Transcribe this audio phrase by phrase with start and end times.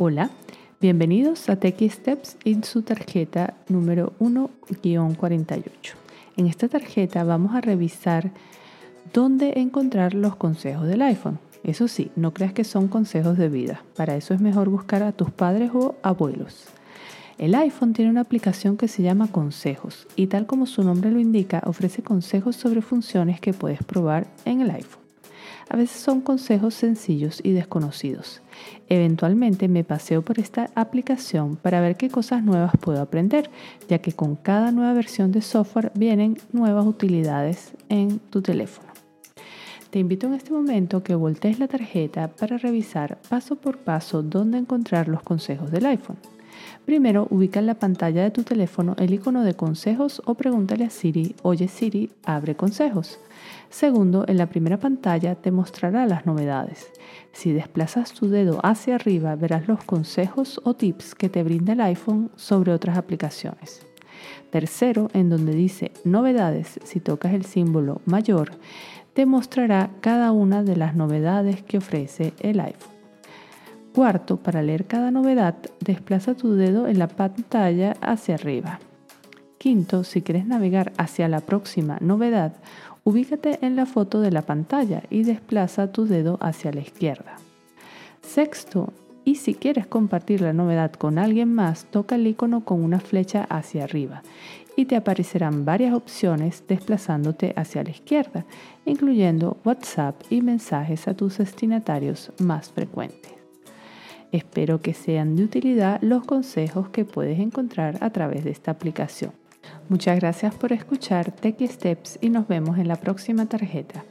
[0.00, 0.30] Hola,
[0.80, 5.64] bienvenidos a Techie Steps en su tarjeta número 1-48.
[6.36, 8.30] En esta tarjeta vamos a revisar
[9.12, 11.40] dónde encontrar los consejos del iPhone.
[11.64, 13.82] Eso sí, no creas que son consejos de vida.
[13.96, 16.66] Para eso es mejor buscar a tus padres o abuelos.
[17.36, 21.18] El iPhone tiene una aplicación que se llama Consejos y tal como su nombre lo
[21.18, 25.07] indica, ofrece consejos sobre funciones que puedes probar en el iPhone.
[25.70, 28.40] A veces son consejos sencillos y desconocidos.
[28.88, 33.50] Eventualmente me paseo por esta aplicación para ver qué cosas nuevas puedo aprender,
[33.88, 38.88] ya que con cada nueva versión de software vienen nuevas utilidades en tu teléfono.
[39.90, 44.58] Te invito en este momento que voltees la tarjeta para revisar paso por paso dónde
[44.58, 46.18] encontrar los consejos del iPhone.
[46.84, 50.90] Primero, ubica en la pantalla de tu teléfono el icono de consejos o pregúntale a
[50.90, 53.18] Siri, oye Siri, abre consejos.
[53.70, 56.90] Segundo, en la primera pantalla te mostrará las novedades.
[57.32, 61.80] Si desplazas tu dedo hacia arriba, verás los consejos o tips que te brinda el
[61.82, 63.86] iPhone sobre otras aplicaciones.
[64.50, 68.52] Tercero, en donde dice novedades, si tocas el símbolo mayor,
[69.12, 72.97] te mostrará cada una de las novedades que ofrece el iPhone.
[73.94, 78.78] Cuarto, para leer cada novedad, desplaza tu dedo en la pantalla hacia arriba.
[79.58, 82.52] Quinto, si quieres navegar hacia la próxima novedad,
[83.02, 87.36] ubícate en la foto de la pantalla y desplaza tu dedo hacia la izquierda.
[88.22, 88.92] Sexto,
[89.24, 93.44] y si quieres compartir la novedad con alguien más, toca el icono con una flecha
[93.44, 94.22] hacia arriba
[94.76, 98.44] y te aparecerán varias opciones desplazándote hacia la izquierda,
[98.86, 103.37] incluyendo WhatsApp y mensajes a tus destinatarios más frecuentes.
[104.32, 109.32] Espero que sean de utilidad los consejos que puedes encontrar a través de esta aplicación.
[109.88, 114.04] Muchas gracias por escuchar Tech Steps y nos vemos en la próxima tarjeta.